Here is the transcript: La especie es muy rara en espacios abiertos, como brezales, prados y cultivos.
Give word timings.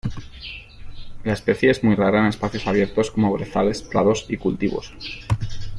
La 1.23 1.33
especie 1.33 1.69
es 1.69 1.83
muy 1.83 1.93
rara 1.93 2.21
en 2.21 2.25
espacios 2.25 2.65
abiertos, 2.65 3.11
como 3.11 3.31
brezales, 3.33 3.83
prados 3.83 4.25
y 4.29 4.37
cultivos. 4.37 4.91